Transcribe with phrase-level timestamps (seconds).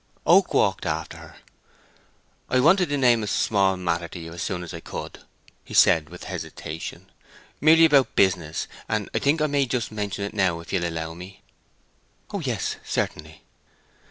[0.25, 1.35] Oak walked after her.
[2.49, 5.19] "I wanted to name a small matter to you as soon as I could,"
[5.63, 7.11] he said, with hesitation.
[7.59, 11.13] "Merely about business, and I think I may just mention it now, if you'll allow
[11.13, 11.43] me."
[12.31, 13.43] "Oh yes, certainly."